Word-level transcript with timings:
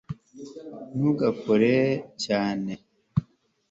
ntugakore 0.95 1.73
cyane 2.23 2.73